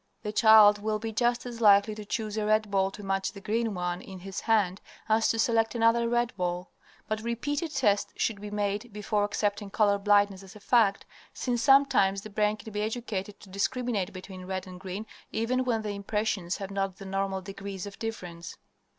The 0.23 0.31
child 0.31 0.79
will 0.81 0.97
be 0.97 1.11
just 1.11 1.45
as 1.45 1.61
likely 1.61 1.93
to 1.93 2.03
choose 2.03 2.35
a 2.35 2.43
red 2.43 2.71
ball 2.71 2.89
to 2.89 3.03
match 3.03 3.33
the 3.33 3.39
green 3.39 3.75
one 3.75 4.01
in 4.01 4.17
his 4.17 4.39
hand 4.39 4.81
as 5.07 5.27
to 5.29 5.37
select 5.37 5.75
another 5.75 6.09
red 6.09 6.35
ball. 6.35 6.71
But 7.07 7.21
repeated 7.21 7.69
tests 7.71 8.11
should 8.15 8.41
be 8.41 8.49
made 8.49 8.91
before 8.91 9.23
accepting 9.23 9.69
color 9.69 9.99
blindness 9.99 10.41
as 10.41 10.55
a 10.55 10.59
fact, 10.59 11.05
since 11.35 11.61
sometimes 11.61 12.23
the 12.23 12.31
brain 12.31 12.57
can 12.57 12.73
be 12.73 12.81
educated 12.81 13.39
to 13.41 13.49
discriminate 13.49 14.11
between 14.11 14.45
red 14.45 14.65
and 14.65 14.79
green 14.79 15.05
even 15.31 15.65
when 15.65 15.83
the 15.83 15.89
impressions 15.91 16.57
have 16.57 16.71
not 16.71 16.97
the 16.97 17.05
normal 17.05 17.41
degree 17.41 17.79
of 17.85 17.99
difference. 17.99 18.57